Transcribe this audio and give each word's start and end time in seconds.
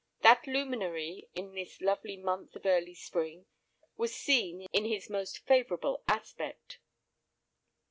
That 0.23 0.47
luminary 0.47 1.29
in 1.35 1.53
this 1.53 1.79
lovely 1.79 2.17
month 2.17 2.55
of 2.55 2.65
early 2.65 2.95
spring 2.95 3.45
was 3.97 4.15
seen 4.15 4.65
in 4.73 4.83
his 4.85 5.11
most 5.11 5.45
favourable 5.45 6.01
aspect. 6.07 6.79